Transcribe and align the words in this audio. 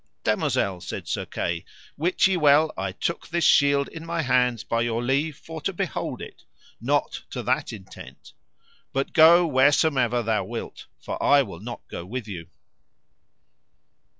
Damosel, 0.23 0.81
said 0.81 1.07
Sir 1.07 1.27
Kay, 1.27 1.63
wit 1.95 2.25
ye 2.25 2.35
well 2.35 2.73
I 2.75 2.91
took 2.91 3.27
this 3.27 3.43
shield 3.43 3.87
in 3.87 4.03
my 4.03 4.23
hands 4.23 4.63
by 4.63 4.81
your 4.81 4.99
leave 5.03 5.37
for 5.37 5.61
to 5.61 5.71
behold 5.71 6.23
it, 6.23 6.43
not 6.81 7.21
to 7.29 7.43
that 7.43 7.71
intent; 7.71 8.33
but 8.93 9.13
go 9.13 9.45
wheresomever 9.47 10.23
thou 10.23 10.43
wilt, 10.43 10.87
for 10.99 11.21
I 11.21 11.43
will 11.43 11.59
not 11.59 11.87
go 11.87 12.03
with 12.03 12.27
you. 12.27 12.47